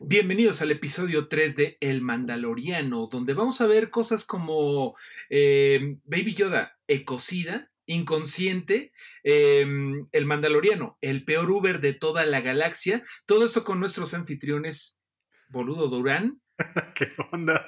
[0.00, 4.96] Bienvenidos al episodio 3 de El Mandaloriano, donde vamos a ver cosas como
[5.28, 8.92] eh, Baby Yoda, ecocida, inconsciente,
[9.24, 9.66] eh,
[10.12, 13.02] El Mandaloriano, el peor Uber de toda la galaxia.
[13.26, 15.02] Todo eso con nuestros anfitriones
[15.48, 16.40] Boludo Durán.
[16.94, 17.66] ¿Qué onda?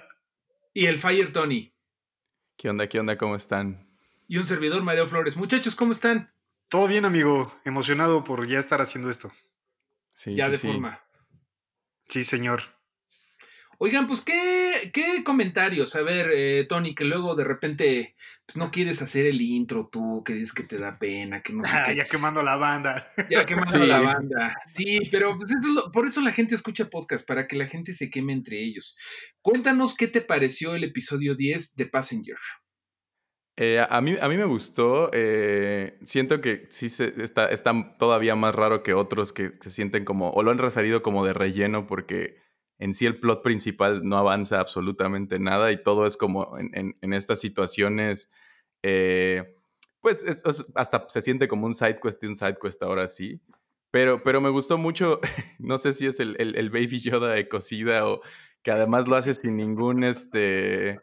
[0.73, 1.75] Y el Fire Tony.
[2.57, 2.87] ¿Qué onda?
[2.87, 3.19] ¿Qué onda?
[3.19, 3.91] ¿Cómo están?
[4.29, 5.37] Y un servidor Mario Flores.
[5.37, 6.33] Muchachos, ¿cómo están?
[6.69, 7.53] Todo bien, amigo.
[7.65, 9.33] Emocionado por ya estar haciendo esto.
[10.12, 11.03] Sí, ya de forma.
[12.11, 12.63] Sí, señor.
[13.79, 15.95] Oigan, pues, ¿qué, qué comentarios?
[15.95, 20.23] A ver, eh, Tony, que luego de repente pues, no quieres hacer el intro tú,
[20.25, 23.03] que dices que te da pena, que no sé ah, Ya quemando la banda.
[23.31, 24.61] Ya quemando la banda.
[24.73, 28.11] Sí, pero pues eso por eso la gente escucha podcast, para que la gente se
[28.11, 28.99] queme entre ellos.
[29.40, 32.37] Cuéntanos qué te pareció el episodio 10 de Passenger.
[33.62, 35.11] Eh, a, mí, a mí me gustó.
[35.12, 37.51] Eh, siento que sí se, está,
[37.98, 41.34] todavía más raro que otros que se sienten como, o lo han referido como de
[41.34, 42.39] relleno, porque
[42.78, 47.39] en sí el plot principal no avanza absolutamente nada y todo es como en, estas
[47.41, 48.31] situaciones.
[48.83, 49.55] Eh,
[50.01, 50.25] pues
[50.75, 53.43] hasta se siente como un side quest un side quest ahora sí.
[53.91, 55.21] Pero, pero me gustó mucho,
[55.59, 58.23] no sé si es el, el, el Baby Yoda de cocida o
[58.62, 60.99] que además lo hace sin ningún, este,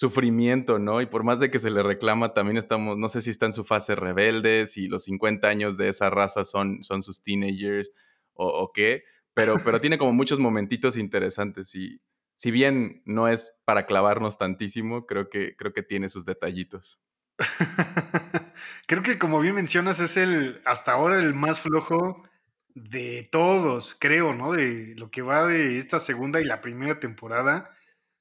[0.00, 1.02] sufrimiento, ¿no?
[1.02, 3.52] Y por más de que se le reclama, también estamos, no sé si está en
[3.52, 7.92] su fase rebelde, si los 50 años de esa raza son, son sus teenagers
[8.32, 12.00] o, qué, pero, pero tiene como muchos momentitos interesantes y
[12.34, 16.98] si bien no es para clavarnos tantísimo, creo que, creo que tiene sus detallitos.
[18.88, 22.26] creo que como bien mencionas es el, hasta ahora el más flojo
[22.74, 24.52] de todos, creo, ¿no?
[24.52, 27.70] De lo que va de esta segunda y la primera temporada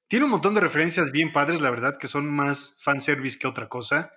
[0.09, 3.69] tiene un montón de referencias bien padres, la verdad, que son más fanservice que otra
[3.69, 4.11] cosa.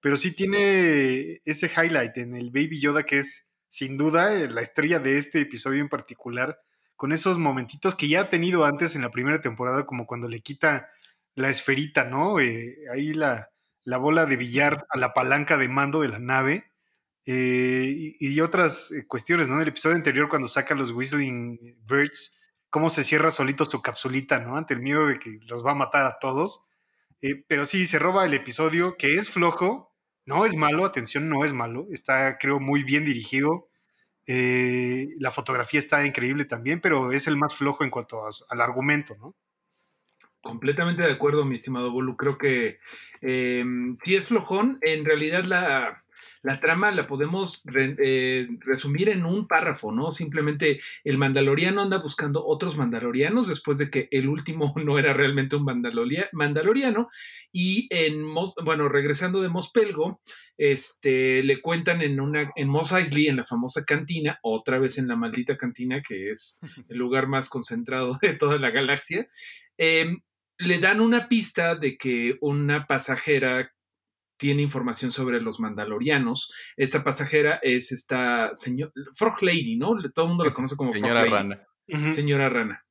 [0.00, 4.98] Pero sí tiene ese highlight en el Baby Yoda que es sin duda la estrella
[4.98, 6.60] de este episodio en particular,
[6.96, 10.40] con esos momentitos que ya ha tenido antes en la primera temporada, como cuando le
[10.40, 10.88] quita
[11.34, 12.40] la esferita, ¿no?
[12.40, 13.50] Eh, ahí la,
[13.84, 16.72] la, bola de billar a la palanca de mando de la nave.
[17.24, 19.56] Eh, y, y, otras eh, cuestiones, ¿no?
[19.56, 22.40] En el episodio anterior, cuando saca los Whistling Birds,
[22.76, 24.54] cómo se cierra solito su capsulita, ¿no?
[24.54, 26.66] Ante el miedo de que los va a matar a todos.
[27.22, 29.94] Eh, pero sí, se roba el episodio, que es flojo,
[30.26, 33.70] no es malo, atención, no es malo, está creo muy bien dirigido.
[34.26, 39.16] Eh, la fotografía está increíble también, pero es el más flojo en cuanto al argumento,
[39.16, 39.34] ¿no?
[40.42, 42.14] Completamente de acuerdo, mi estimado Bolu.
[42.18, 42.78] Creo que
[43.22, 43.64] eh,
[44.04, 44.78] si es flojón.
[44.82, 46.04] En realidad la,
[46.46, 50.14] la trama la podemos eh, resumir en un párrafo, ¿no?
[50.14, 55.56] Simplemente el mandaloriano anda buscando otros mandalorianos después de que el último no era realmente
[55.56, 57.08] un mandaloriano
[57.50, 58.32] y en,
[58.64, 60.20] bueno, regresando de Mospelgo,
[60.56, 65.08] este, le cuentan en una, en Mos Eisley, en la famosa cantina, otra vez en
[65.08, 69.26] la maldita cantina, que es el lugar más concentrado de toda la galaxia,
[69.78, 70.20] em,
[70.58, 73.72] le dan una pista de que una pasajera
[74.36, 76.52] tiene información sobre los mandalorianos.
[76.76, 79.96] Esta pasajera es esta señora, Frog Lady, ¿no?
[80.14, 81.62] Todo el mundo la conoce como Señora Rana.
[82.14, 82.84] Señora Rana.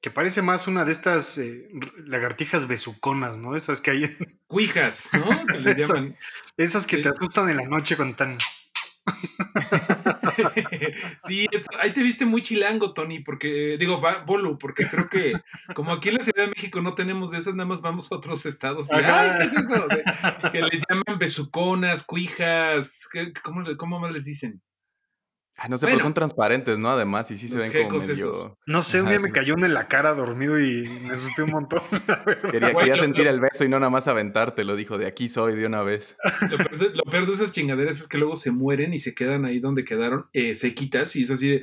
[0.00, 1.68] Que parece más una de estas eh,
[2.04, 3.56] lagartijas besuconas, ¿no?
[3.56, 4.16] Esas que hay en...
[4.46, 5.44] Cuijas, ¿no?
[5.46, 6.16] Que le llaman.
[6.56, 8.38] Esas, que te asustan en la noche cuando están...
[11.26, 11.46] sí,
[11.80, 15.32] ahí te viste muy chilango, Tony, porque, digo, Bolu, porque creo que
[15.74, 18.16] como aquí en la Ciudad de México no tenemos de esas, nada más vamos a
[18.16, 18.90] otros estados.
[18.92, 19.86] Ay, ¿qué es eso?
[20.52, 23.08] que les llaman besuconas, cuijas,
[23.42, 24.62] ¿cómo, ¿cómo más les dicen?
[25.60, 26.88] Ah, no sé, pero son transparentes, ¿no?
[26.88, 28.56] Además, y sí se ven como medio...
[28.66, 31.50] No sé, un día me cayó uno en la cara dormido y me asusté un
[31.50, 31.80] montón.
[32.52, 35.66] Quería, sentir el beso y no nada más aventarte, lo dijo, de aquí soy de
[35.66, 36.16] una vez.
[36.48, 39.84] Lo peor, de, esas chingaderas es que luego se mueren y se quedan ahí donde
[39.84, 41.62] quedaron eh, sequitas y es así de,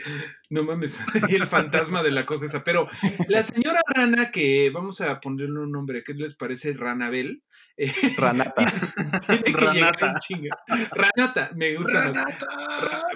[0.50, 2.64] no mames, y el fantasma de la cosa esa.
[2.64, 2.88] Pero
[3.28, 6.74] la señora Rana, que vamos a ponerle un nombre, ¿qué les parece?
[6.74, 7.44] Ranabel.
[7.78, 8.66] Eh, Ranata.
[9.54, 10.16] Ranata.
[10.92, 12.12] Ranata, me gusta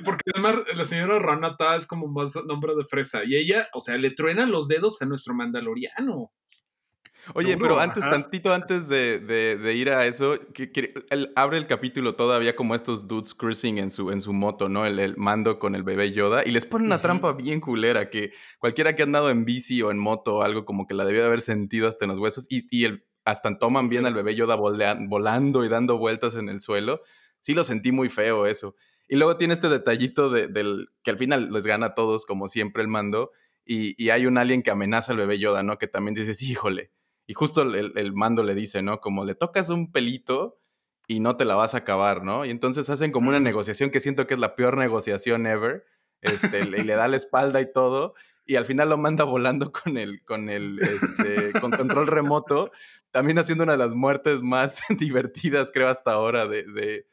[0.04, 3.24] Porque además la señora Ranata es como más nombre de fresa.
[3.26, 6.32] Y ella, o sea, le truena los dedos a nuestro mandaloriano.
[7.36, 10.94] Oye, pero antes, tantito antes de, ir a eso, que,
[11.36, 14.86] abre el capítulo todavía como estos dudes cruising en su, en su moto, ¿no?
[14.86, 16.44] El, mando con el bebé Yoda.
[16.46, 19.92] Y les pone una trampa bien culera que cualquiera que ha andado en bici o
[19.92, 22.48] en moto o algo como que la debió de haber sentido hasta en los huesos.
[22.50, 26.62] Y, y el, hasta toman bien al bebé Yoda volando y dando vueltas en el
[26.62, 27.02] suelo.
[27.42, 28.76] Sí lo sentí muy feo eso.
[29.10, 32.48] Y luego tiene este detallito de, del que al final les gana a todos, como
[32.48, 33.32] siempre, el mando.
[33.66, 35.78] Y, y hay un alien que amenaza al bebé Yoda, ¿no?
[35.78, 36.92] Que también dices, híjole
[37.30, 39.02] y justo el, mando le dice, ¿no?
[39.02, 40.60] Como le tocas un pelito
[41.06, 42.44] y no te la vas a acabar, ¿no?
[42.44, 45.86] Y entonces hacen como una negociación que siento que es la peor negociación ever.
[46.22, 48.16] Este, y le da la espalda y todo.
[48.48, 52.72] y al final lo manda volando con el, con el, este, con control remoto,
[53.12, 57.06] también haciendo una de las muertes más divertidas, creo, hasta ahora de,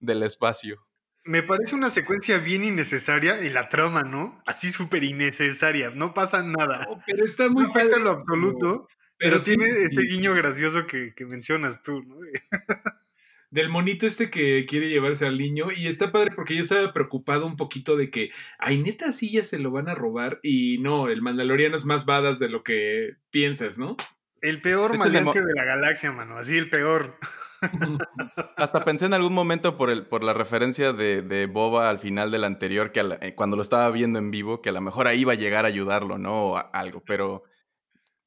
[0.00, 0.84] del espacio.
[1.30, 4.34] Me parece una secuencia bien innecesaria y la trama, ¿no?
[4.46, 6.88] Así súper innecesaria, no pasa nada.
[7.06, 12.02] pero está muy no lo absoluto, pero, tiene este guiño gracioso que, que mencionas tú,
[12.02, 12.16] ¿no?
[13.52, 17.46] del monito este que quiere llevarse al niño y está padre porque yo estaba preocupado
[17.46, 21.08] un poquito de que, ay, neta, sí ya se lo van a robar y no,
[21.08, 23.96] el Mandaloriano es más badass de lo que piensas, ¿no?
[24.40, 27.14] El peor maleante de la galaxia, mano, así el peor.
[28.56, 32.44] Hasta pensé en algún momento por, el, por la referencia de, Boba al final del
[32.44, 35.32] anterior, que eh, cuando lo estaba viendo en vivo, que a lo mejor ahí iba
[35.32, 36.52] a llegar a ayudarlo, ¿no?
[36.52, 37.42] O algo, pero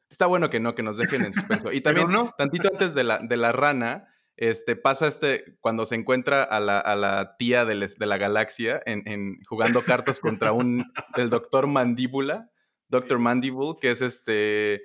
[0.10, 1.71] está bueno que no, que nos dejen en suspenso.
[1.71, 2.07] Y también,
[2.38, 6.80] tantito antes de la, de la rana, este, pasa este, cuando se encuentra a la,
[6.80, 10.86] a la tía de, de, la galaxia en, en, jugando cartas contra un,
[11.18, 12.51] el doctor Mandíbula,
[12.88, 14.83] Doctor Mandible, que es este,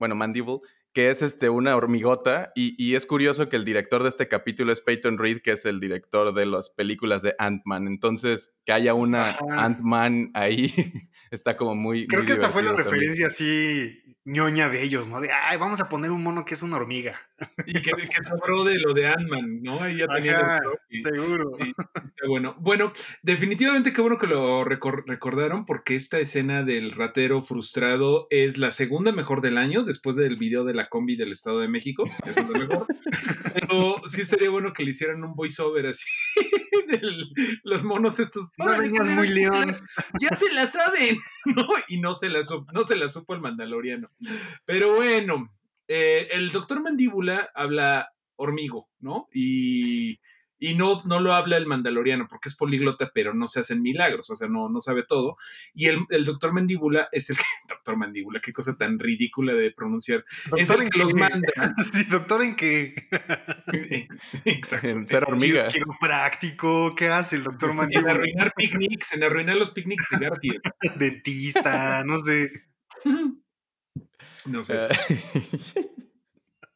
[0.00, 0.58] bueno, Mandible,
[0.92, 4.72] que es este, una hormigota, y, y, es curioso que el director de este capítulo
[4.72, 8.94] es Peyton Reed, que es el director de las películas de Ant-Man, entonces que haya
[8.94, 10.72] una Ant-Man ahí
[11.32, 12.06] está como muy...
[12.06, 15.20] Creo que esta fue la referencia así ñoña de ellos, ¿no?
[15.20, 17.20] De, ay, vamos a poner un mono que es una hormiga.
[17.66, 19.80] Y que, que sobró de lo de Ant-Man, ¿no?
[19.80, 20.60] Ahí ya tenía
[21.02, 21.52] seguro.
[22.28, 22.54] bueno.
[22.60, 28.70] Bueno, definitivamente qué bueno que lo recordaron, porque esta escena del ratero frustrado es la
[28.70, 32.04] segunda mejor del año, después del video de la combi del Estado de México.
[32.26, 32.86] Es lo mejor.
[33.54, 36.06] Pero sí sería bueno que le hicieran un voiceover así.
[37.64, 38.50] los monos estos.
[38.58, 39.76] No vengas muy león.
[40.20, 41.68] Ya se la saben, ¿no?
[41.88, 42.40] Y no se la,
[42.72, 44.10] no se la supo el mandaloriano.
[44.64, 45.52] Pero bueno,
[45.88, 49.28] eh, el doctor Mandíbula habla hormigo, ¿no?
[49.32, 50.18] Y,
[50.60, 54.28] y no, no lo habla el mandaloriano porque es políglota, pero no se hacen milagros,
[54.28, 55.38] o sea, no, no sabe todo.
[55.74, 60.24] Y el, doctor Mandíbula es el que, doctor Mandíbula, qué cosa tan ridícula de pronunciar,
[60.56, 61.40] es el que los manda.
[61.92, 62.94] Sí, doctor en qué.
[64.44, 64.88] Exacto.
[64.88, 65.68] En ser hormiga.
[65.68, 68.10] Quiero práctico, ¿qué hace el doctor Mandíbula?
[68.10, 70.60] En arruinar picnics, en arruinar los picnics de
[70.96, 72.50] Dentista, no sé.
[74.44, 74.78] No sé.
[74.78, 74.88] Ah.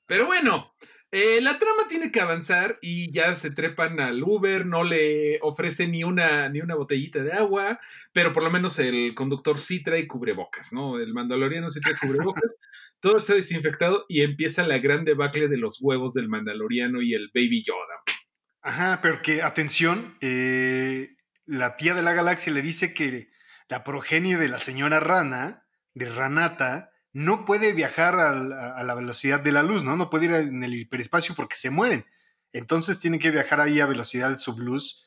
[0.07, 0.75] Pero bueno,
[1.15, 5.87] eh, la trama tiene que avanzar y ya se trepan al Uber, no le ofrece
[5.87, 7.79] ni una, ni una botellita de agua,
[8.13, 10.99] pero por lo menos el conductor sí trae cubrebocas, ¿no?
[10.99, 12.57] El mandaloriano sí trae cubrebocas,
[13.01, 17.31] todo está desinfectado y empieza la gran debacle de los huevos del mandaloriano y el
[17.33, 18.03] baby Yoda.
[18.61, 21.15] Ajá, pero que, atención, eh,
[21.47, 23.31] la tía de la galaxia le dice que
[23.69, 25.65] la progenie de la señora Rana,
[25.95, 29.97] de Ranata, no puede viajar a, la velocidad de la luz, ¿no?
[29.97, 32.05] No puede ir en el hiperespacio porque se mueren.
[32.53, 35.01] Entonces tienen que viajar ahí a velocidad de subluz.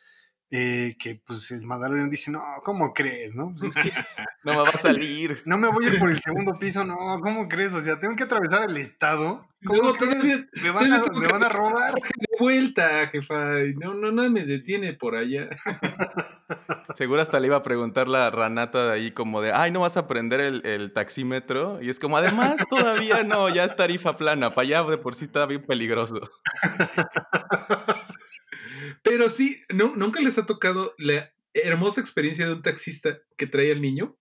[0.49, 3.35] Eh, que pues el Mandalorian dice, no, ¿cómo crees?
[3.35, 3.75] No, pues,
[4.45, 5.43] no me va a salir.
[5.45, 7.73] No me voy a ir por el segundo piso, no, ¿cómo crees?
[7.73, 9.45] O sea, tengo que atravesar el estado.
[9.65, 11.91] ¿Cómo me, van a, me van a robar.
[12.39, 13.55] Vuelta, jefa.
[13.75, 15.49] No, no, no me detiene por allá.
[16.95, 19.97] Seguro hasta le iba a preguntar la ranata de ahí como de, ay, ¿no vas
[19.97, 21.79] a prender el, taxímetro?
[21.81, 25.25] Y es como, además, todavía no, ya es tarifa plana, para allá de por sí
[25.25, 26.19] está bien peligroso.
[29.03, 33.71] Pero sí, ¿no, ¿nunca les ha tocado la hermosa experiencia de un taxista que trae
[33.71, 34.17] al niño?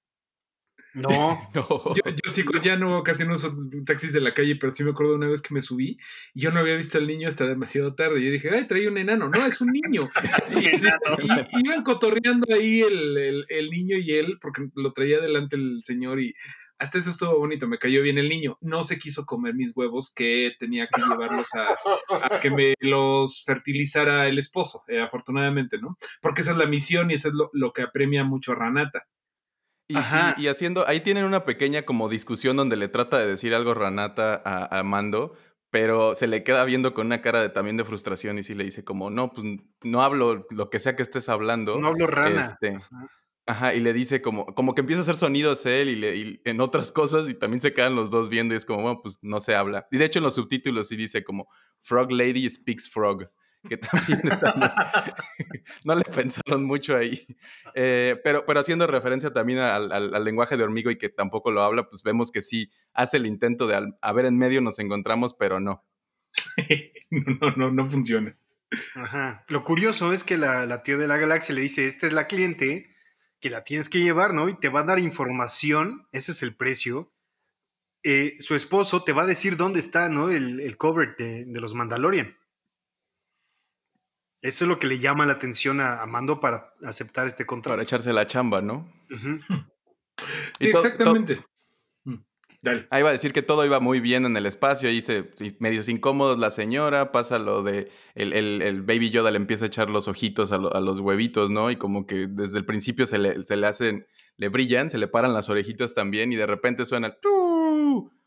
[0.97, 1.95] No, no.
[1.95, 3.55] Yo, sí, ya no, casi no uso
[3.85, 5.99] taxis de la calle, pero sí me acuerdo una vez que me subí
[6.35, 8.25] y yo no había visto al niño hasta demasiado tarde.
[8.25, 9.29] Yo dije, ay, trae un enano.
[9.29, 10.09] No, es un niño.
[10.57, 16.19] y, iban cotorreando ahí el, el, niño y él, porque lo traía delante el señor
[16.19, 16.35] y
[16.79, 18.57] hasta eso estuvo bonito, me cayó bien el niño.
[18.63, 24.29] No se quiso comer mis huevos que tenía que llevarlos a, que me los fertilizara
[24.29, 25.99] el esposo, eh, afortunadamente, ¿no?
[26.23, 29.07] Porque esa es la misión y eso es lo, lo que apremia mucho a Ranata.
[29.89, 34.43] Y, haciendo, ahí tienen una pequeña como discusión donde le trata de decir algo Ranata
[34.45, 35.35] a, Mando,
[35.71, 38.65] pero se le queda viendo con una cara de, también de frustración y sí le
[38.65, 39.47] dice como, no, pues
[39.83, 41.79] no hablo lo que sea que estés hablando.
[41.79, 42.41] No hablo rana.
[42.41, 42.81] Este,
[43.47, 43.75] ajá.
[43.75, 46.61] y le dice como, como que empieza a hacer sonidos él y, le, y, en
[46.61, 49.41] otras cosas y también se quedan los dos viendo y es como, bueno, pues no
[49.41, 49.87] se habla.
[49.93, 51.49] Y de hecho en los subtítulos sí dice como,
[51.83, 53.31] Frog Lady speaks frog
[53.67, 54.21] que también
[55.85, 57.27] no le pensaron mucho ahí.
[57.75, 61.89] Eh, pero, pero haciendo referencia también al, lenguaje de hormigo y que tampoco lo habla,
[61.89, 65.61] pues vemos que sí hace el intento de a ver en medio nos encontramos, pero
[65.61, 65.85] no.
[67.11, 68.37] no, no, no funciona.
[68.95, 69.45] Ajá.
[69.49, 72.27] Lo curioso es que la, la tía de la galaxia le dice, esta es la
[72.27, 72.91] cliente,
[73.41, 74.49] que la tienes que llevar, ¿no?
[74.49, 77.13] Y te va a dar información, ese es el precio.
[78.03, 80.31] Eh, su esposo te va a decir dónde está, ¿no?
[80.31, 82.37] El, el cover de, de los Mandalorian.
[84.47, 87.73] Eso es lo que le llama la atención a, Mando para aceptar este contrato.
[87.75, 88.89] Para echarse la chamba, ¿no?
[90.59, 91.45] Sí, exactamente.
[92.91, 95.89] Ahí va a decir que todo iba muy bien en el espacio, ahí se medios
[95.89, 100.53] incómodos la señora, pasa lo de el, Baby Yoda le empieza a echar los ojitos
[100.53, 101.73] a, los huevitos, ¿no?
[101.73, 105.09] Y como que desde el principio se le, se le, hacen, le brillan, se le
[105.09, 107.17] paran las orejitas también y de repente suena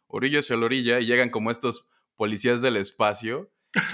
[0.07, 3.51] orilla hacia la orilla y llegan como estos policías del espacio.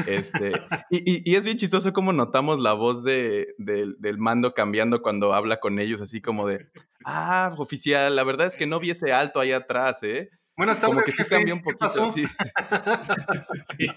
[0.07, 0.53] Este,
[0.89, 5.59] y, y, es bien chistoso como notamos la voz de, del mando cambiando cuando habla
[5.59, 6.69] con ellos, así como de,
[7.05, 10.29] ah, oficial, la verdad es que no vi ese alto ahí atrás, ¿eh?
[10.57, 11.85] Buenas tardes, Como que sí cambia un poquito.
[13.77, 13.87] Sí.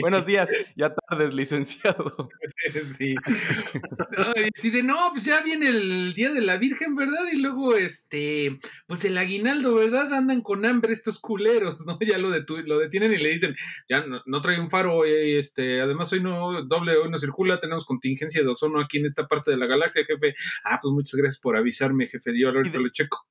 [0.00, 2.28] Buenos días, ya tardes, licenciado.
[2.96, 3.14] Sí.
[4.62, 7.24] y de no, pues ya viene el día de la Virgen, ¿verdad?
[7.32, 10.12] Y luego, este, pues el aguinaldo, ¿verdad?
[10.12, 11.98] Andan con hambre estos culeros, ¿no?
[12.00, 13.56] Ya lo, lo detienen y le dicen,
[13.88, 18.42] ya no, trae un faro, este, además hoy no, doble, hoy no circula, tenemos contingencia
[18.42, 20.34] de ozono aquí en esta parte de la galaxia, jefe.
[20.64, 22.38] Ah, pues muchas gracias por avisarme, jefe.
[22.38, 23.26] Yo ahorita lo checo.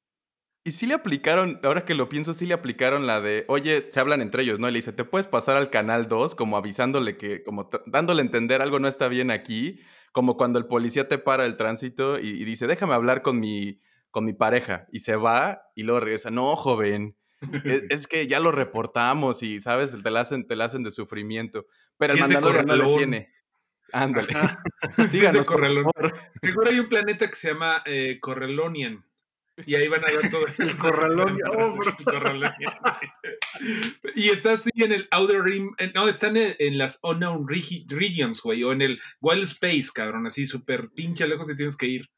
[0.64, 4.00] Y sí le aplicaron, ahora que lo pienso, sí le aplicaron la de, oye, se
[4.00, 4.70] hablan entre ellos, ¿no?
[4.70, 6.36] Y le dice, ¿te puedes pasar al canal 2?
[6.36, 9.80] Como avisándole que, como dándole a entender algo no está bien aquí,
[10.12, 14.24] como cuando el policía te para el tránsito y, dice, déjame hablar con mi, con
[14.24, 14.86] mi pareja.
[14.92, 17.18] Y se va y luego regresa, no, joven,
[17.64, 19.92] es, que ya lo reportamos y, ¿sabes?
[20.04, 21.66] Te la hacen, te la hacen de sufrimiento.
[21.98, 23.34] Pero el mandador no le tiene.
[23.94, 24.32] Ándale.
[25.10, 25.48] Síganos,
[26.42, 29.04] Seguro hay un planeta que se llama eh, Correlonian
[29.66, 31.38] y ahí van a ver todo el corralón.
[34.16, 35.72] y está así en el Outer Rim.
[35.94, 38.64] No, están en, las Unknown Regions, güey.
[38.64, 40.28] O en el Wild Space, cabrón.
[40.28, 42.10] Así súper pinche lejos te tienes que ir.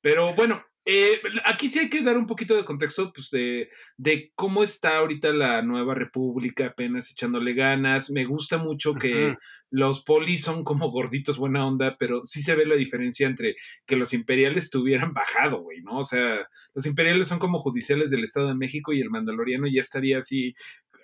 [0.00, 3.68] Pero bueno, eh, aquí sí hay que dar un poquito de contexto pues, de,
[3.98, 8.10] de, cómo está ahorita la nueva república, apenas echándole ganas.
[8.10, 9.36] Me gusta mucho que
[9.68, 13.96] los polis son como gorditos, buena onda, pero sí se ve la diferencia entre que
[13.96, 15.98] los imperiales tuvieran bajado, güey, ¿no?
[15.98, 19.82] O sea, los imperiales son como judiciales del Estado de México y el mandaloriano ya
[19.82, 20.54] estaría así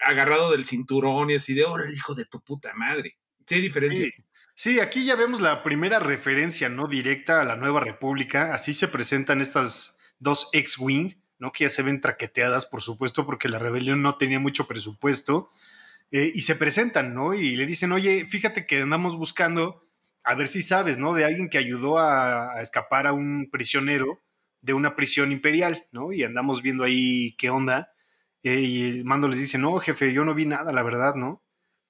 [0.01, 3.19] agarrado del cinturón y así de, ahora el hijo de tu puta madre.
[3.47, 4.07] Sí hay diferencia.
[4.07, 4.24] Sí,
[4.81, 8.55] aquí ya vemos la primera referencia no directa a la nueva república.
[8.55, 11.53] Así se presentan estas dos ex-wing, ¿no?
[11.53, 15.51] que ya se ven traqueteadas, por supuesto, porque la rebelión no tenía mucho presupuesto.
[16.11, 17.35] Eh, y se presentan, ¿no?
[17.35, 19.89] Y le dicen, oye, fíjate que andamos buscando,
[20.25, 21.15] a ver si sabes, ¿no?
[21.15, 24.23] De alguien que ayudó a, escapar a un prisionero
[24.61, 26.13] de una prisión imperial, ¿no?
[26.13, 27.93] Y andamos viendo ahí qué onda.
[28.45, 31.43] Eh, y el mando les dice, no, jefe, yo no vi nada, la verdad, ¿no?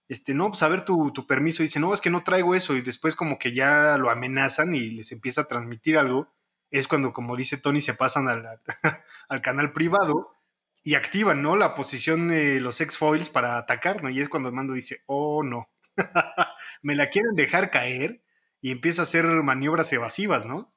[0.09, 2.77] Este, no, pues a ver tu, tu permiso, dice, no, es que no traigo eso,
[2.77, 6.33] y después como que ya lo amenazan y les empieza a transmitir algo,
[6.71, 8.45] es cuando, como dice Tony, se pasan al,
[9.29, 10.35] al canal privado
[10.83, 11.57] y activan, ¿no?
[11.57, 14.11] La posición de los X-Foils para atacar, ¿no?
[14.11, 15.71] Y es cuando el mando dice, oh, no,
[16.83, 18.23] me la quieren dejar caer
[18.61, 20.74] y empieza a hacer maniobras evasivas, ¿no?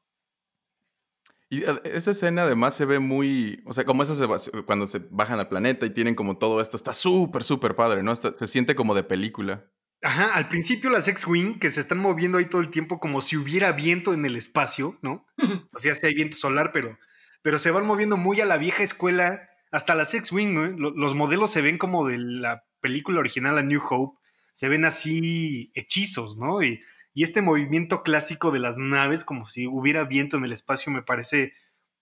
[1.49, 4.19] Y eh, esa escena además se ve muy, o sea, como esas
[4.65, 8.15] cuando se bajan al planeta y tienen como todo esto, está súper, súper padre, ¿no?
[8.15, 9.65] se siente como de película.
[10.03, 13.35] Ajá, al principio las X-Wing que se están moviendo ahí todo el tiempo como si
[13.35, 15.25] hubiera viento en el espacio, ¿no?
[15.73, 16.99] O sea, si hay viento solar, pero,
[17.41, 20.91] pero se van moviendo muy a la vieja escuela, hasta las X-Wing, ¿no?
[20.91, 24.19] Los modelos se ven como de la película original, A New Hope,
[24.53, 26.61] se ven así hechizos, ¿no?
[26.61, 26.79] Y
[27.17, 31.01] y este movimiento clásico de las naves, como si hubiera viento en el espacio, me
[31.01, 31.53] parece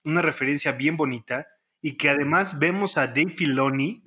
[0.03, 1.47] una referencia bien bonita
[1.81, 4.03] y que además vemos a Dave Filoni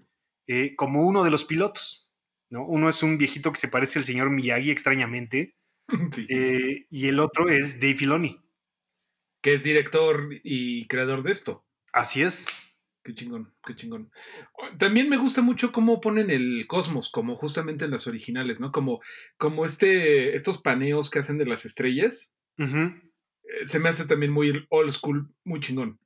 [0.46, 2.10] eh, como uno de los pilotos.
[2.50, 2.62] ¿no?
[2.66, 5.56] Uno es un viejito que se parece al señor Miyagi extrañamente
[6.28, 8.42] eh, y el otro es Dave Filoni.
[9.40, 11.64] Que es director y creador de esto.
[11.90, 12.48] Así es.
[13.08, 14.10] Qué chingón, qué chingón.
[14.76, 18.70] También me gusta mucho cómo ponen el cosmos, como justamente en las originales, ¿no?
[18.70, 19.00] Como,
[19.38, 22.34] como este, estos paneos que hacen de las estrellas.
[22.58, 25.98] Eh, se me hace también muy old school, muy chingón.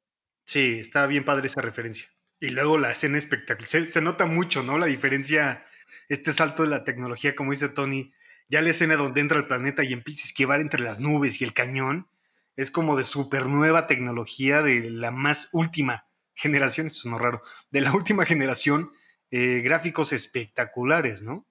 [0.44, 2.06] Sí, está bien padre esa referencia.
[2.38, 3.66] Y luego la escena espectacular.
[3.66, 4.78] Se, nota mucho, ¿no?
[4.78, 5.64] La diferencia,
[6.08, 8.12] este salto de la tecnología, como dice Tony.
[8.48, 11.44] Ya la escena donde entra el planeta y empieza a esquivar entre las nubes y
[11.44, 12.06] el cañón.
[12.54, 17.42] Es como de super nueva tecnología, de la más última generación, eso es no raro,
[17.70, 18.92] de la última generación,
[19.30, 21.46] eh, gráficos espectaculares, ¿no?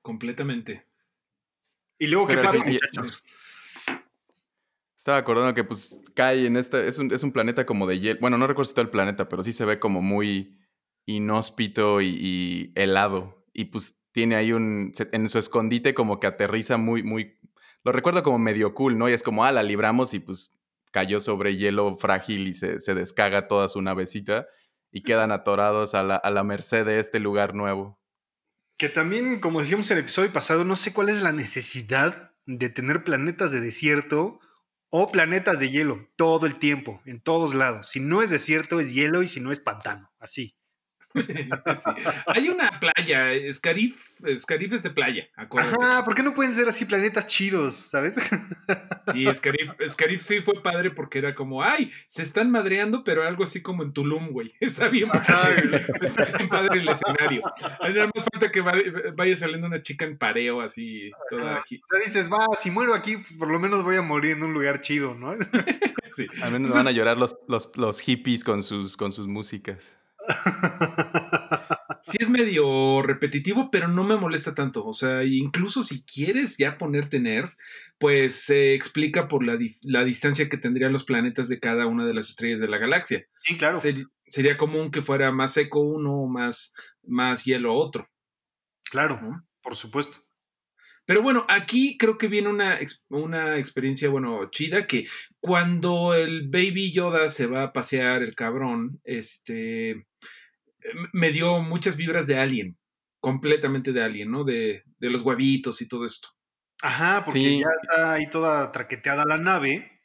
[0.00, 0.86] Completamente.
[1.98, 3.22] Y luego, ¿qué pasa, muchachos?
[4.96, 8.20] Estaba acordando que pues cae en este, es un, es un planeta como de hielo,
[8.20, 10.58] bueno, no recuerdo si todo el planeta, pero sí se ve como muy
[11.06, 13.44] inhóspito y, helado.
[13.52, 17.38] Y pues tiene ahí un, en su escondite como que aterriza muy, muy,
[17.84, 19.08] lo recuerdo como medio cool, ¿no?
[19.08, 20.60] Y es como, ah, la libramos y pues
[20.92, 24.46] cayó sobre hielo frágil y se, descaga toda su navecita
[24.92, 27.98] y quedan atorados a la, merced de este lugar nuevo.
[28.76, 32.68] Que también, como decíamos en el episodio pasado, no sé cuál es la necesidad de
[32.68, 34.38] tener planetas de desierto
[34.90, 37.88] o planetas de hielo, todo el tiempo, en todos lados.
[37.88, 40.56] Si no es desierto, es hielo y si no es pantano, así.
[42.26, 46.84] Hay una playa, Scarif, Scarif es de playa, Ajá, ¿por qué no pueden ser así
[46.84, 48.18] planetas chidos, sabes?
[49.12, 53.62] Sí, Scarif, sí fue padre porque era como, ay, se están madreando, pero algo así
[53.62, 54.52] como en Tulum, güey.
[54.60, 57.42] Está bien padre, está bien padre el escenario.
[57.80, 61.80] Nada más falta que vaya saliendo una chica en pareo así, toda aquí.
[61.84, 64.52] O sea, dices, va, si muero aquí, por lo menos voy a morir en un
[64.52, 65.34] lugar chido, ¿no?
[66.14, 66.26] Sí.
[66.42, 69.96] Al menos van a llorar los, los, los hippies con sus, con sus músicas.
[72.04, 74.84] Sí es medio repetitivo, pero no me molesta tanto.
[74.84, 77.50] O sea, incluso si quieres ya ponerte nerd,
[77.96, 82.28] pues se explica por la, distancia que tendrían los planetas de cada una de las
[82.28, 83.24] estrellas de la galaxia.
[83.44, 83.78] Sí, claro.
[84.26, 86.74] sería común que fuera más seco uno, más,
[87.06, 88.08] más hielo otro.
[88.90, 89.20] Claro,
[89.62, 90.18] por supuesto.
[91.04, 92.78] Pero bueno, aquí creo que viene una,
[93.08, 95.06] una experiencia, bueno, chida, que
[95.40, 100.06] cuando el Baby Yoda se va a pasear, el cabrón, este,
[101.12, 102.78] me dio muchas vibras de Alien,
[103.20, 104.44] completamente de Alien, ¿no?
[104.44, 106.28] De, de los huevitos y todo esto.
[106.82, 110.00] Ajá, porque ya está ahí toda traqueteada la nave,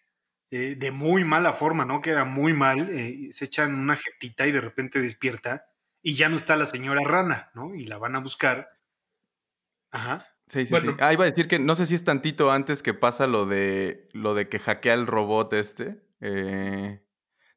[0.52, 2.02] eh, de muy mala forma, ¿no?
[2.02, 5.66] Queda muy mal, eh, se echan una jetita y de repente despierta
[6.02, 7.76] y ya no está la señora rana, ¿no?
[7.76, 8.70] Y la van a buscar.
[9.92, 10.26] Ajá.
[10.48, 10.88] Sí, sí, sí.
[11.00, 14.08] Ah, iba a decir que no sé si es tantito antes que pasa lo de
[14.14, 16.02] lo de que hackea el robot este.
[16.22, 17.02] Eh,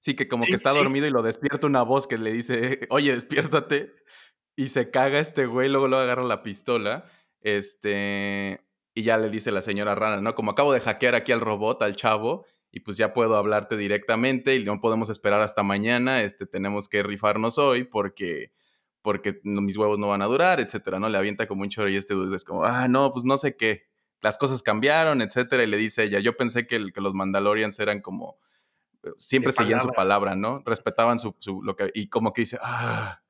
[0.01, 3.15] sí, que como que está dormido y lo despierta una voz que le dice, oye,
[3.15, 3.95] despiértate.
[4.57, 7.05] Y se caga este güey, luego lo agarra la pistola.
[7.41, 8.67] Este.
[8.93, 10.35] Y ya le dice la señora Rana, ¿no?
[10.35, 14.57] Como acabo de hackear aquí al robot, al chavo, y pues ya puedo hablarte directamente
[14.57, 16.23] y no podemos esperar hasta mañana.
[16.23, 18.53] Este, tenemos que rifarnos hoy porque
[19.03, 21.09] porque mis huevos no van a durar, etcétera, ¿no?
[21.09, 23.57] Le avienta como un chorro y este dude es como, ah, no, pues no sé
[23.57, 23.85] qué,
[24.21, 28.01] las cosas cambiaron, etcétera, y le dice ella, yo pensé que, que los Mandalorians eran
[28.01, 28.39] como,
[29.03, 30.63] eh, siempre seguían su palabra, ¿no?
[30.67, 33.23] Respetaban su, su, lo que, y como que dice, ah,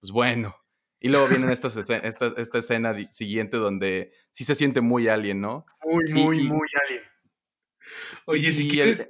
[0.00, 0.56] pues bueno.
[1.02, 5.64] Y luego viene esta, esta, esta escena siguiente donde sí se siente muy alien, ¿no?
[5.82, 7.02] Muy, muy, muy alien.
[8.26, 9.08] Oye, si quieres...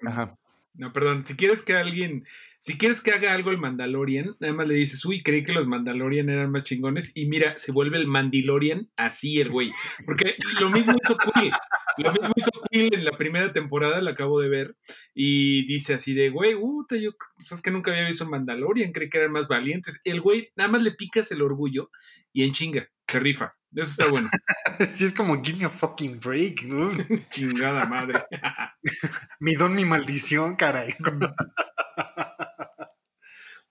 [0.74, 2.24] no, perdón, si quieres que alguien
[2.61, 5.66] si quieres que haga algo el Mandalorian, nada más le dices, uy, creí que los
[5.66, 7.11] Mandalorian eran más chingones.
[7.14, 9.70] Y mira, se vuelve el Mandalorian así el güey.
[10.04, 11.50] Porque lo mismo hizo Quill.
[11.96, 14.76] Lo mismo hizo Quill en la primera temporada, la acabo de ver.
[15.14, 19.09] Y dice así de, güey, uh, yo pues es que nunca había visto Mandalorian, creí
[19.09, 19.98] que eran más valientes.
[20.04, 21.90] El güey, nada más le picas el orgullo
[22.30, 23.54] y en chinga, se rifa.
[23.74, 24.28] Eso está bueno.
[24.90, 26.90] sí, es como, give me a fucking break, ¿no?
[27.30, 28.20] Chingada madre.
[29.40, 30.94] mi don, mi maldición, caray.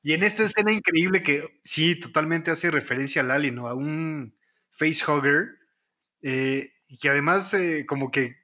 [0.02, 3.68] Y en esta escena increíble que sí, totalmente hace referencia al alien, ¿no?
[3.68, 4.36] A un
[4.70, 5.58] facehugger,
[6.22, 8.38] eh, y que además eh, como que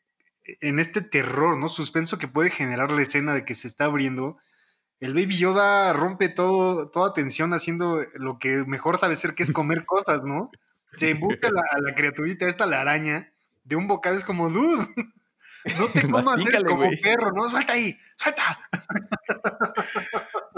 [0.62, 1.70] en este terror, ¿no?
[1.70, 4.38] Suspenso que puede generar la escena de que se está abriendo,
[5.00, 9.52] el Baby Yoda rompe todo, toda tensión haciendo lo que mejor sabe hacer, que es
[9.52, 10.52] comer cosas, ¿no?
[10.96, 13.32] Se busca a la criaturita esta, la araña,
[13.64, 14.88] de un bocado, es como, dude,
[15.78, 17.50] no te comas como perro, ¿no?
[17.50, 18.60] Suelta ahí, suelta.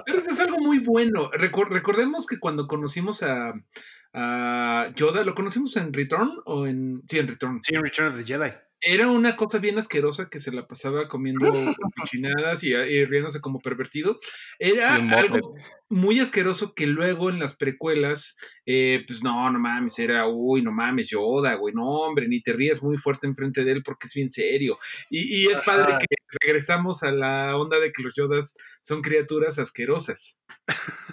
[0.05, 1.29] Pero eso es algo muy bueno.
[1.31, 3.53] recordemos que cuando conocimos a,
[4.13, 7.03] a, Yoda, ¿lo conocimos en Return o en.
[7.07, 7.59] Sí, en Return.
[7.63, 8.51] Sí, en Return of the Jedi.
[8.79, 11.51] Era una cosa bien asquerosa que se la pasaba comiendo
[11.97, 14.19] cochinadas y, y, riéndose como pervertido.
[14.59, 15.55] Era algo
[15.89, 20.71] muy asqueroso que luego en las precuelas, eh, pues no, no mames, era, uy, no
[20.71, 24.13] mames, Yoda, güey, no, hombre, ni te rías muy fuerte enfrente de él porque es
[24.13, 24.77] bien serio.
[25.09, 29.59] Y, y es padre que regresamos a la onda de que los Yodas son criaturas
[29.59, 30.39] asquerosas.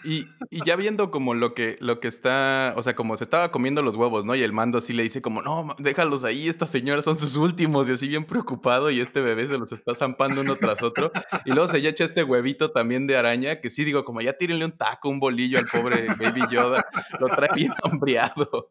[0.04, 3.50] Y, y, ya viendo como lo que, lo que está, o sea, como se estaba
[3.50, 4.34] comiendo los huevos, ¿no?
[4.34, 7.88] Y el mando así le dice como, no, déjalos ahí, estas señoras son sus últimos,
[7.88, 11.10] y así bien preocupado, y este bebé se los está zampando uno tras otro.
[11.44, 14.63] Y luego se echa este huevito también de araña, que sí digo, como ya tírenle
[14.64, 16.84] un taco, un bolillo al pobre Baby Yoda,
[17.20, 18.70] lo trae bien hambriado.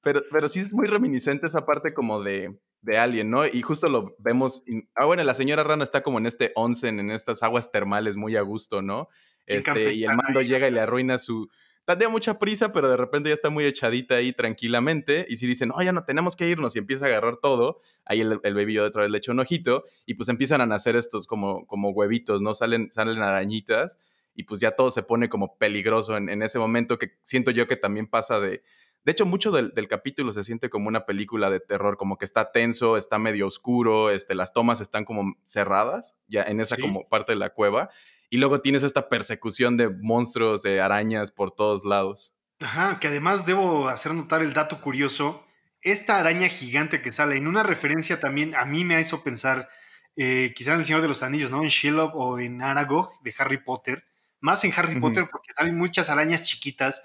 [0.00, 3.46] pero, pero sí es muy reminiscente esa parte como de de Alien, ¿no?
[3.46, 4.62] Y justo lo vemos.
[4.94, 8.36] ah, bueno, la señora Rana está como en este onsen, en estas aguas termales muy
[8.36, 9.08] a gusto, ¿no?
[9.46, 11.48] Este, y el mando llega y le arruina su.
[11.84, 15.26] Tendría mucha prisa, pero de repente ya está muy echadita ahí tranquilamente.
[15.28, 18.20] Y si dicen, no, ya no tenemos que irnos, y empieza a agarrar todo, ahí
[18.20, 20.96] el, el baby yo otra vez le echa un ojito, y pues empiezan a nacer
[20.96, 22.54] estos como, como huevitos, ¿no?
[22.54, 23.98] Salen, salen arañitas,
[24.34, 27.66] y pues ya todo se pone como peligroso en, en ese momento que siento yo
[27.66, 28.62] que también pasa de
[29.04, 32.52] de hecho, mucho del, capítulo se siente como una película de terror, como que está
[32.52, 37.32] tenso, está medio oscuro, este, las tomas están como cerradas, ya en esa como parte
[37.32, 37.90] de la cueva,
[38.32, 42.32] y luego tienes esta persecución de monstruos, de arañas por todos lados.
[42.60, 45.44] Ajá, que además debo hacer notar el dato curioso,
[45.82, 49.68] esta araña gigante que sale, en una referencia también a mí me hizo pensar
[50.16, 51.62] eh, quizá en El Señor de los Anillos, ¿no?
[51.62, 54.02] En Shelob o en Aragog de Harry Potter.
[54.40, 54.98] Más en Harry.
[54.98, 57.02] Potter porque salen muchas arañas chiquitas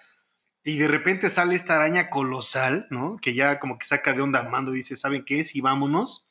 [0.63, 3.17] y de repente sale esta araña colosal, ¿no?
[3.17, 5.57] Que ya como que saca de onda al mando y dice, ¿saben qué es?
[5.57, 6.25] Y vámonos.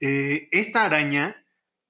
[0.00, 1.43] Eh, esta araña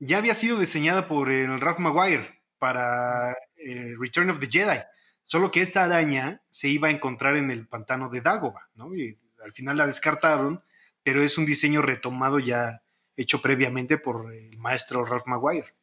[0.04, 4.80] ya había sido diseñada por el Ralph Maguire para eh, Return of the Jedi.
[5.22, 8.94] Solo que esta araña se iba a encontrar en el pantano de Dagobah, ¿no?
[8.94, 10.62] Y al final la descartaron,
[11.02, 12.82] pero es un diseño retomado ya
[13.16, 15.74] hecho previamente por el maestro Ralph Maguire.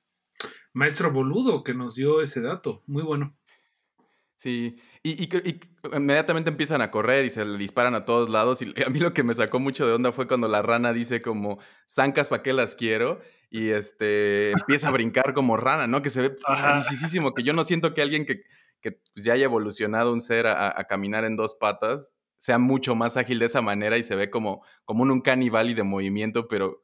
[0.74, 2.84] Maestro Boludo que nos dio ese dato.
[2.86, 3.36] Muy bueno.
[4.36, 5.60] Sí, y, y y
[5.96, 8.62] inmediatamente empiezan a correr y se le disparan a todos lados.
[8.62, 11.22] Y a mí lo que me sacó mucho de onda fue cuando la rana dice
[11.22, 11.60] como,
[11.90, 13.20] zancas, ¿para qué las quiero?
[13.50, 16.02] Y este, empieza a brincar como rana, ¿no?
[16.02, 18.44] Que se ve rarísimo, que yo no siento que alguien que,
[18.82, 22.96] que pues, ya haya evolucionado un ser a, a caminar en dos patas sea mucho
[22.96, 26.48] más ágil de esa manera y se ve como, como un uncanny valley de movimiento,
[26.48, 26.84] pero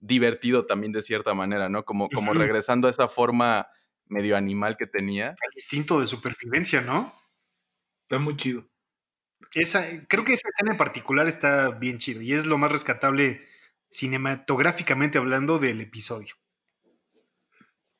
[0.00, 1.84] divertido también de cierta manera, ¿no?
[1.84, 3.68] Como, como regresando a esa forma
[4.06, 5.28] medio animal que tenía.
[5.28, 7.12] El instinto de supervivencia, ¿no?
[8.08, 8.66] Está muy chido.
[9.52, 13.44] Esa, creo que esa escena en particular está bien chido y es lo más rescatable
[13.90, 16.34] cinematográficamente hablando del episodio.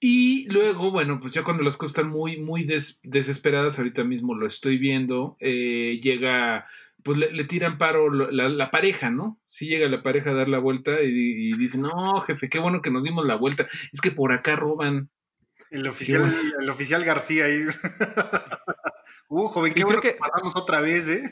[0.01, 4.35] Y luego, bueno, pues ya cuando las cosas están muy, muy des- desesperadas, ahorita mismo
[4.35, 6.67] lo estoy viendo, eh, llega,
[7.03, 9.39] pues le, le tiran paro la, la pareja, ¿no?
[9.45, 12.81] Sí llega la pareja a dar la vuelta y, y dice, no, jefe, qué bueno
[12.81, 13.67] que nos dimos la vuelta.
[13.93, 15.11] Es que por acá roban.
[15.71, 16.39] El oficial, bueno.
[16.61, 17.65] el oficial García ahí.
[19.29, 21.23] uh, joven, qué Y bueno creo que que- pasamos otra vez, ¿eh?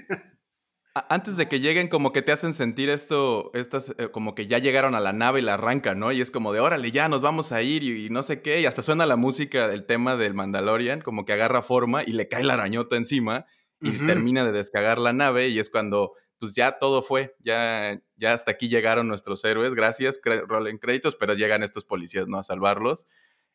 [1.11, 4.57] Antes de que lleguen, como que te hacen sentir esto, estas, eh, como que ya
[4.59, 6.11] llegaron a la nave y la arrancan, ¿no?
[6.11, 8.63] Y es como de, órale, ya nos vamos a ir y, y no sé qué.
[8.63, 12.29] Y hasta suena la música del tema del Mandalorian, como que agarra forma y le
[12.29, 13.45] cae la arañota encima
[13.83, 15.49] y termina de descagar la nave.
[15.49, 20.19] Y es cuando, pues ya todo fue, ya, ya hasta aquí llegaron nuestros héroes, gracias,
[20.49, 22.39] rolen créditos, pero llegan estos policías, ¿no?
[22.39, 23.07] A salvarlos.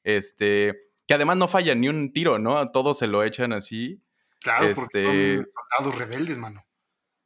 [0.03, 0.75] Este,
[1.07, 2.59] que además no fallan ni un tiro, ¿no?
[2.59, 3.99] A todos se lo echan así.
[4.41, 6.65] Claro, porque Este- son soldados rebeldes, mano.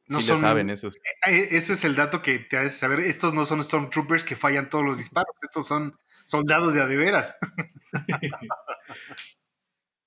[0.08, 0.97] No sí son, le saben esos.
[1.28, 2.99] Eh, Ese es el dato que te hace saber.
[2.99, 5.36] Estos no son Stormtroopers que fallan todos los disparos.
[5.41, 7.38] Estos son soldados de a de veras.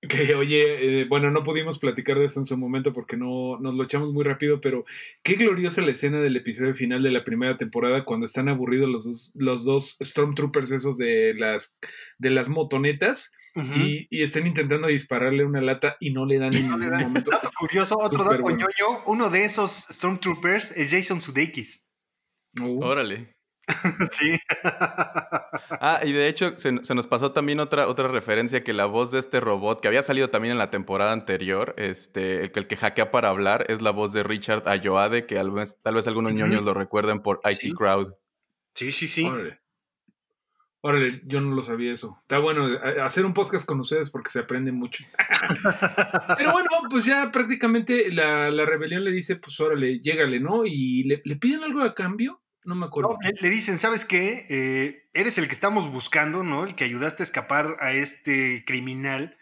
[0.01, 3.75] Que oye, eh, bueno, no pudimos platicar de eso en su momento porque no nos
[3.75, 4.85] lo echamos muy rápido, pero
[5.25, 9.05] qué gloriosa la escena del episodio final de la primera temporada cuando están aburridos los
[9.05, 11.81] dos, los dos Stormtroopers esos de las,
[12.19, 16.77] de las motonetas Y, y están intentando dispararle una lata y no le dan No
[16.77, 17.31] ningún momento.
[17.31, 18.59] Dato curioso, otro dato bueno.
[18.59, 19.03] ñoño.
[19.07, 21.91] Uno de esos Stormtroopers es Jason Sudeikis.
[22.61, 23.35] Uh, Órale.
[24.13, 24.39] sí.
[25.81, 29.11] Ah, y de hecho se, se nos pasó también otra, otra referencia que la voz
[29.11, 32.67] de este robot, que había salido también en la temporada anterior, este, el, que- el
[32.67, 36.07] que hackea para hablar, es la voz de Richard Ayoade, que tal vez, tal vez
[36.07, 37.73] algunos ñoños lo recuerden por IT Sí.
[37.75, 38.15] Crowd.
[38.75, 39.25] Sí, sí, sí.
[39.25, 39.61] Órale.
[40.81, 42.19] Órale, yo no lo sabía eso.
[42.23, 45.05] Está bueno eh, hacer un podcast con ustedes porque se aprende mucho.
[46.39, 50.65] Pero bueno, pues ya prácticamente la, la rebelión le dice, pues órale, llégale, ¿no?
[50.65, 53.11] Y le, le piden algo a cambio, no me acuerdo.
[53.11, 54.47] No, le, le dicen, ¿sabes qué?
[54.49, 56.65] Eh, eres el que estamos buscando, ¿no?
[56.65, 59.37] El que ayudaste a escapar a este criminal,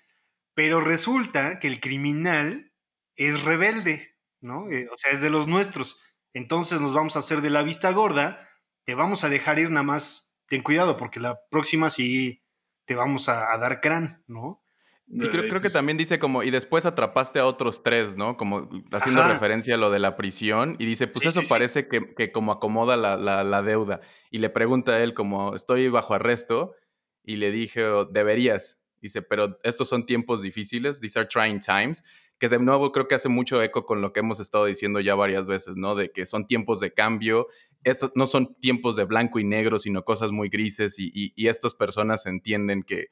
[0.54, 2.72] pero resulta que el criminal
[3.16, 4.70] es rebelde, ¿no?
[4.70, 6.02] Eh, o sea, es de los nuestros.
[6.32, 8.48] Entonces nos vamos a hacer de la vista gorda,
[8.84, 12.42] te vamos a dejar ir nada más, ten cuidado, porque la próxima sí
[12.84, 14.62] te vamos a, a dar crán, ¿no?
[15.08, 18.36] Y creo, creo que pues, también dice como, y después atrapaste a otros tres, ¿no?
[18.36, 19.34] Como haciendo Ajá.
[19.34, 21.50] referencia a lo de la prisión, y dice, pues Sí, eso sí, sí.
[21.50, 24.00] parece que, que como acomoda la, la- la deuda.
[24.32, 26.74] Y le pregunta a él como, estoy bajo arresto,
[27.22, 28.80] y le dije, "Oh, deberías.
[29.00, 32.02] Dice, pero estos son tiempos difíciles, these are trying times,
[32.38, 35.14] que de nuevo creo que hace mucho eco con lo que hemos estado diciendo ya
[35.14, 35.94] varias veces, ¿no?
[35.94, 37.46] De que son tiempos de cambio,
[37.86, 41.74] estos no son tiempos de blanco y negro, sino cosas muy grises, y, y- estas
[41.74, 43.08] personas entienden que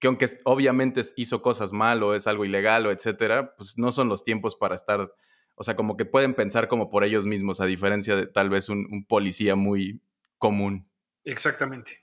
[0.00, 4.08] que aunque obviamente hizo cosas mal o es algo ilegal o etcétera, pues no son
[4.08, 5.12] los tiempos para estar,
[5.56, 8.68] o sea, como que pueden pensar como por ellos mismos, a diferencia de tal vez
[8.68, 10.02] un policía muy
[10.38, 10.88] común.
[11.24, 12.02] Exactamente.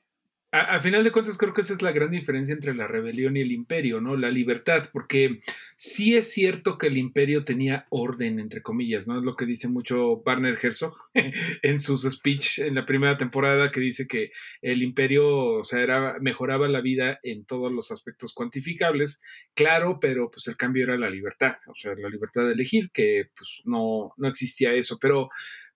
[0.50, 3.42] A, final de cuentas, creo que esa es la gran diferencia entre la rebelión y
[3.42, 4.16] el imperio, ¿no?
[4.16, 5.42] La libertad, porque
[5.76, 9.18] sí es cierto que el imperio tenía orden, entre comillas, ¿no?
[9.18, 10.96] Es lo que dice mucho Barner Herzog
[11.64, 14.32] en sus speech en la primera temporada, que dice que
[14.62, 15.28] el imperio,
[15.60, 19.22] o sea, era, mejoraba la vida en todos los aspectos cuantificables,
[19.54, 23.32] claro, pero pues el cambio era la libertad, o sea, la libertad de elegir, que
[23.36, 25.30] pues no, no existía eso, pero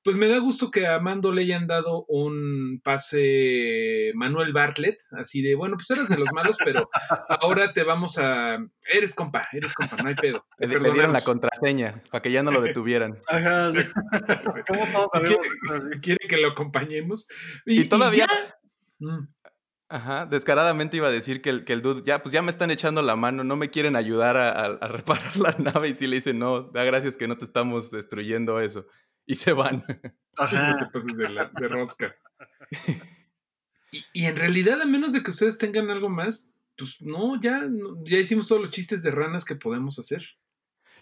[0.04, 5.42] pues me da gusto que a Mando le hayan dado un pase Manuel Bartlett, así
[5.42, 6.90] de, bueno, pues eres de los malos, pero
[7.30, 8.58] ahora te vamos a...
[8.92, 10.46] Eres compa, eres compa, no hay pedo.
[10.58, 13.18] Le, dieron la contraseña para que ya no lo detuvieran.
[13.28, 13.72] Ajá.
[13.72, 13.80] Sí.
[14.68, 17.28] ¿Cómo todos Si sabemos quiere, que lo acompañemos.
[17.66, 18.56] Y todavía- ya.
[19.00, 19.28] Mm.
[19.94, 22.72] Ajá, descaradamente iba a decir que el, que el dude, ya, pues ya me están
[22.72, 25.90] echando la mano, no me quieren ayudar a, a- a reparar la nave.
[25.90, 28.86] Y sí le dice, no, da gracias que no te estamos destruyendo eso.
[29.32, 29.84] Y se van.
[29.88, 32.16] No te pases de, la- de rosca.
[33.94, 37.60] Y, y en realidad, a menos de que ustedes tengan algo más, pues no, ya,
[37.64, 40.24] no- ya hicimos todos los chistes de ranas que podemos hacer.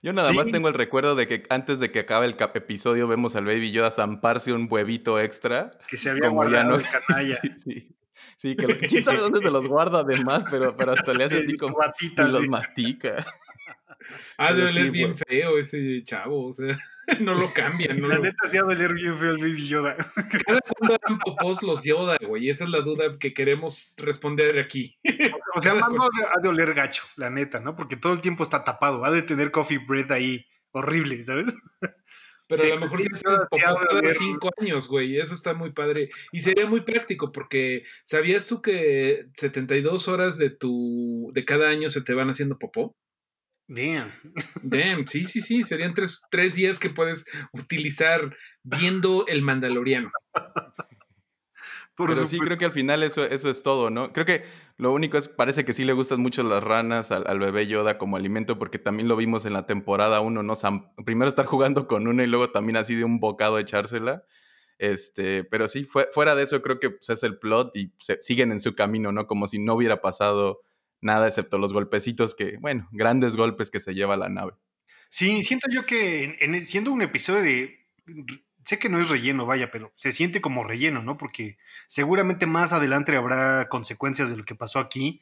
[0.01, 3.35] Yo nada más tengo el recuerdo de que antes de que acabe el episodio vemos
[3.35, 5.69] al Baby Yoda zamparse un huevito extra.
[5.87, 6.75] Que se había guardado no.
[6.77, 7.35] el canalla.
[7.43, 7.95] sí, sí.
[8.37, 11.37] Sí, que lo- quién sabe dónde se los guarda además, pero, pero hasta le hace
[11.39, 11.77] así como.
[11.77, 12.49] batita, Y los sí.
[12.49, 13.23] mastica.
[14.37, 16.79] Ha de oler bien feo ese chavo, o sea,
[17.21, 17.99] no lo cambian.
[17.99, 19.95] No La lo- neta, te va a doler bien feo el Baby Yoda.
[20.45, 22.49] Cada cuando dan popós los Yoda, güey.
[22.49, 24.97] Esa es la duda que queremos responder aquí.
[25.55, 27.75] O sea, Cada Mando ha de, ha de oler gacho, la neta, ¿no?
[27.75, 29.03] Porque todo el tiempo está tapado.
[29.05, 31.45] Ha de tener coffee bread ahí horrible, ¿sabes?
[32.47, 33.23] Pero a lo mejor se hace
[33.61, 35.19] cada cinco años, güey.
[35.19, 36.09] Eso está muy padre.
[36.31, 41.89] Y sería muy práctico porque ¿sabías tú que 72 horas de tu de cada año
[41.89, 42.95] se te van haciendo popó?
[43.69, 44.11] Damn.
[44.63, 45.61] Damn, sí, sí, sí.
[45.63, 50.11] Serían tres, tres días que puedes utilizar viendo el Mandaloriano.
[51.93, 54.13] Por Pero sí, creo que al final eso, eso es todo, ¿no?
[54.13, 54.43] Creo que
[54.77, 57.97] lo único es, parece que sí le gustan mucho las ranas al, al bebé Yoda
[57.97, 60.53] como alimento, porque también lo vimos en la temporada 1, ¿no?
[61.05, 64.23] Primero estar jugando con una y luego también así de un bocado echársela.
[64.77, 68.21] Este, pero sí, fue- fuera de eso creo que pues, es el plot y se-
[68.21, 69.27] siguen en su camino, ¿no?
[69.27, 70.61] Como si no hubiera pasado
[71.01, 74.53] nada excepto los golpecitos que, bueno, grandes golpes que se lleva la nave.
[75.09, 77.79] Sí, siento yo que en- en- siendo un episodio de...
[78.65, 81.17] Sé que no es relleno, vaya, pero se siente como relleno, ¿no?
[81.17, 81.57] Porque
[81.87, 85.21] seguramente más adelante habrá consecuencias de lo que pasó aquí.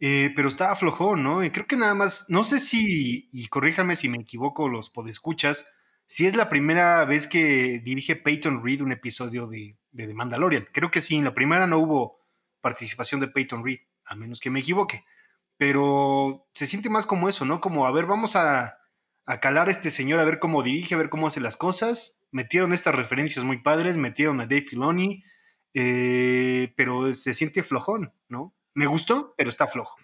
[0.00, 1.44] Eh, pero está flojón, ¿no?
[1.44, 5.64] Y creo que nada más, no sé si, y corríjanme si me equivoco los podescuchas,
[6.06, 10.66] si es la primera vez que dirige Peyton Reed un episodio de, de The Mandalorian.
[10.72, 12.18] Creo que sí, en la primera no hubo
[12.60, 15.04] participación de Peyton Reed, a menos que me equivoque.
[15.56, 17.60] Pero se siente más como eso, ¿no?
[17.60, 18.78] Como, a ver, vamos a,
[19.26, 22.20] a calar a este señor, a ver cómo dirige, a ver cómo hace las cosas.
[22.30, 25.22] Metieron estas referencias muy padres, metieron a Dave Filoni,
[25.74, 28.54] eh, pero se siente flojón, ¿no?
[28.74, 29.96] Me gustó, pero está flojo.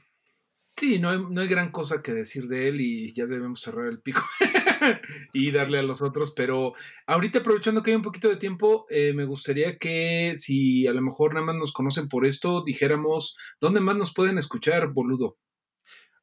[0.78, 3.86] Sí, no hay, no hay gran cosa que decir de él y ya debemos cerrar
[3.88, 4.22] el pico
[5.32, 6.32] y darle a los otros.
[6.36, 6.74] Pero
[7.06, 11.02] ahorita aprovechando que hay un poquito de tiempo, eh, me gustaría que si a lo
[11.02, 15.36] mejor nada más nos conocen por esto, dijéramos, ¿dónde más nos pueden escuchar, boludo?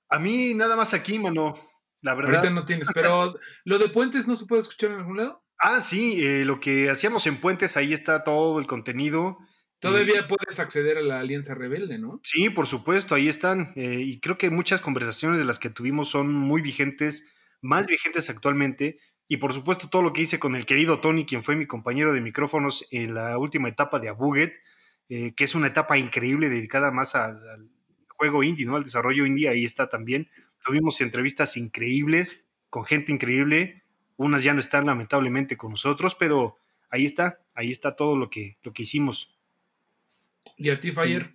[0.09, 1.55] A mí nada más aquí, mano.
[2.01, 2.35] La verdad.
[2.35, 5.43] Ahorita no tienes, pero lo de puentes no se puede escuchar en algún lado.
[5.59, 9.37] Ah, sí, eh, lo que hacíamos en Puentes, ahí está todo el contenido.
[9.89, 12.19] Todavía puedes acceder a la Alianza Rebelde, ¿no?
[12.23, 13.73] Sí, por supuesto, ahí están.
[13.75, 18.29] eh, y creo que muchas conversaciones de las que tuvimos son muy vigentes, más vigentes
[18.29, 18.99] actualmente.
[19.27, 22.13] Y por supuesto, todo lo que hice con el querido Tony, quien fue mi compañero
[22.13, 24.53] de micrófonos en la última etapa de Abuget,
[25.09, 27.69] eh, que es una etapa increíble dedicada más al, al
[28.09, 28.75] juego indie, ¿no?
[28.75, 30.29] Al desarrollo indie, ahí está también.
[30.63, 33.83] Tuvimos entrevistas increíbles, con gente increíble.
[34.17, 36.57] Unas ya no están lamentablemente con nosotros, pero
[36.89, 39.34] ahí está, ahí está todo lo que, lo que hicimos.
[40.57, 41.33] Y a ti, Fire.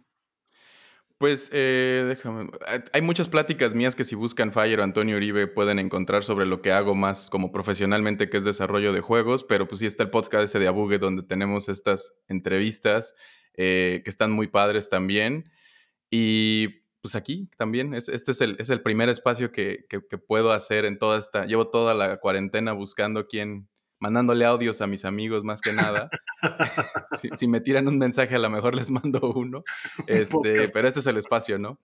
[1.18, 2.50] Pues eh, déjame.
[2.66, 6.46] hay- Hay muchas pláticas mías que si buscan Fire o Antonio Uribe pueden encontrar sobre
[6.46, 10.02] lo que hago más como profesionalmente, que es desarrollo de juegos, pero pues sí está
[10.02, 13.14] el podcast ese de Abugue donde tenemos estas entrevistas
[13.54, 15.50] eh, que están muy padres también.
[16.10, 20.18] Y pues aquí también, es, este es el, es el primer espacio que, que- que
[20.18, 21.46] puedo hacer en toda esta...
[21.46, 23.68] Llevo toda la cuarentena buscando quién,
[24.00, 26.10] mandándole audios a mis amigos más que nada.
[27.12, 29.62] si, si me tiran un mensaje, a lo mejor les mando uno.
[30.06, 31.78] Este, pero este es el espacio, ¿no?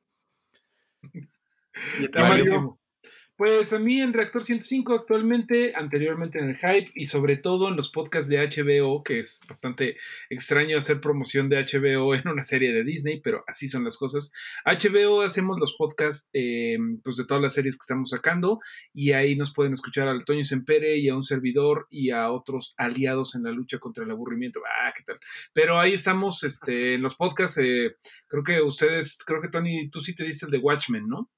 [1.12, 2.79] Y Está Mario.
[3.37, 7.77] Pues a mí en Reactor 105 actualmente, anteriormente en el Hype y sobre todo en
[7.77, 9.99] los podcasts de HBO, que es bastante
[10.31, 14.33] extraño hacer promoción de HBO en una serie de Disney, pero así son las cosas.
[14.64, 18.59] HBO hacemos los podcasts eh, pues de todas las series que estamos sacando
[18.94, 22.75] y ahí nos pueden escuchar al Toño Sempere y a un servidor y a otros
[22.79, 24.61] aliados en la lucha contra el aburrimiento.
[24.64, 25.20] Ah, ¿qué tal?
[25.53, 27.59] Pero ahí estamos este, en los podcasts.
[27.59, 27.96] eh,
[28.29, 31.31] creo que ustedes, creo que Tony, tú sí te dices el de Watchmen, ¿no?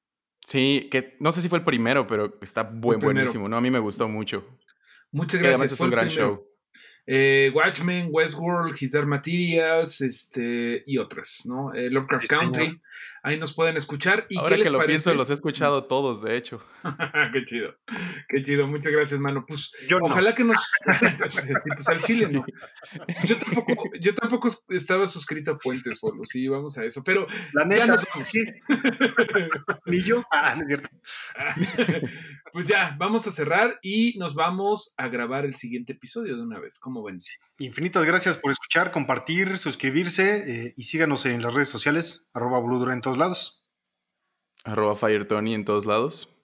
[0.48, 3.58] Sí, que no sé si fue el primero, pero está buen, buenísimo, ¿no?
[3.58, 4.46] A mí me gustó mucho.
[5.12, 5.60] Muchas gracias.
[5.60, 6.26] además es fue un el gran primero.
[6.26, 6.46] show.
[7.06, 11.74] Eh, Watchmen, Westworld, His Dark Materials, este, y otras, ¿no?
[11.74, 12.80] Eh, Lovecraft Sí, señor.
[13.28, 14.24] Ahí nos pueden escuchar.
[14.30, 16.64] ¿Y Ahora qué que les lo pienso, los he escuchado todos, de hecho.
[17.34, 17.74] qué chido,
[18.26, 18.66] qué chido.
[18.66, 19.44] Muchas gracias, mano.
[19.46, 20.06] Pues Yo no.
[20.06, 20.56] ojalá que nos.
[21.28, 22.46] sí, pues al chile no.
[23.24, 26.24] Yo tampoco, yo tampoco estaba suscrito a Puentes, Polo.
[26.24, 27.04] Sí, vamos a eso.
[27.04, 28.28] Pero La ya neta, nos vamos.
[28.28, 28.40] sí.
[29.84, 30.24] Ni yo.
[30.32, 30.88] Ah, no es cierto.
[32.54, 36.58] pues ya, vamos a cerrar y nos vamos a grabar el siguiente episodio de una
[36.58, 36.78] vez.
[36.78, 37.18] ¿Cómo ven?
[37.58, 42.94] Infinitas gracias por escuchar, compartir, suscribirse eh, y síganos en las redes sociales, arroba Bludura
[42.94, 43.64] en todos lados.
[44.64, 46.34] Arroba FireTony en todos lados.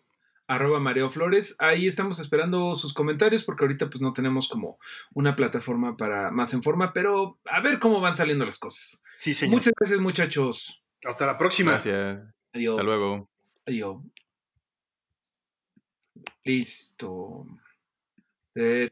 [0.47, 1.57] arroba Mareo Flores.
[1.59, 4.79] Ahí estamos esperando sus comentarios porque ahorita pues no tenemos como
[5.15, 9.03] una plataforma para más en forma, pero a ver cómo van saliendo las cosas.
[9.19, 9.57] Sí, señor.
[9.57, 10.83] Muchas gracias muchachos.
[11.05, 11.73] Hasta la próxima.
[11.73, 12.21] Gracias.
[12.53, 12.73] Adiós.
[12.73, 13.31] Hasta luego.
[13.67, 14.03] Adiós.
[16.45, 17.47] Listo.
[18.55, 18.91] Eh,